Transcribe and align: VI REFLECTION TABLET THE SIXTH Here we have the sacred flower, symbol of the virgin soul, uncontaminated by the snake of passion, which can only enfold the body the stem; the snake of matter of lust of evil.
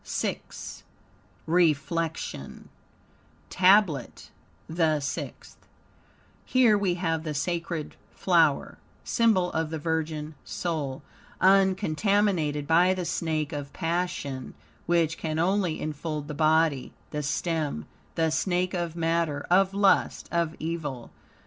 VI 0.03 0.41
REFLECTION 1.45 2.69
TABLET 3.51 4.31
THE 4.67 4.99
SIXTH 4.99 5.67
Here 6.43 6.75
we 6.75 6.95
have 6.95 7.21
the 7.21 7.35
sacred 7.35 7.93
flower, 8.09 8.79
symbol 9.03 9.51
of 9.51 9.69
the 9.69 9.77
virgin 9.77 10.33
soul, 10.43 11.03
uncontaminated 11.39 12.65
by 12.65 12.95
the 12.95 13.05
snake 13.05 13.53
of 13.53 13.71
passion, 13.73 14.55
which 14.87 15.19
can 15.19 15.37
only 15.37 15.79
enfold 15.79 16.27
the 16.27 16.33
body 16.33 16.93
the 17.11 17.21
stem; 17.21 17.85
the 18.15 18.31
snake 18.31 18.73
of 18.73 18.95
matter 18.95 19.45
of 19.51 19.75
lust 19.75 20.27
of 20.31 20.55
evil. 20.57 21.11